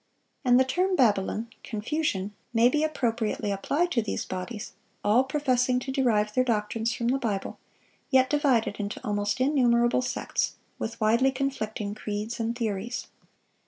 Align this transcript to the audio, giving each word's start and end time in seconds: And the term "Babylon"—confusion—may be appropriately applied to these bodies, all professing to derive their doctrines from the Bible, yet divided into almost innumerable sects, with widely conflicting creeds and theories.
And 0.43 0.59
the 0.59 0.63
term 0.65 0.95
"Babylon"—confusion—may 0.95 2.69
be 2.69 2.83
appropriately 2.83 3.51
applied 3.51 3.91
to 3.91 4.01
these 4.01 4.25
bodies, 4.25 4.73
all 5.03 5.23
professing 5.23 5.77
to 5.77 5.91
derive 5.91 6.33
their 6.33 6.43
doctrines 6.43 6.91
from 6.91 7.09
the 7.09 7.19
Bible, 7.19 7.59
yet 8.09 8.27
divided 8.27 8.77
into 8.79 8.99
almost 9.05 9.39
innumerable 9.39 10.01
sects, 10.01 10.55
with 10.79 10.99
widely 10.99 11.29
conflicting 11.31 11.93
creeds 11.93 12.39
and 12.39 12.55
theories. 12.57 13.09